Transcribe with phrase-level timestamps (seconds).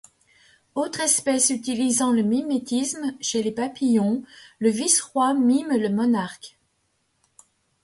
[0.73, 4.23] Autre espèce utilisant le mimétisme, chez les papillons,
[4.57, 6.57] le Vice-roi mime le Monarque.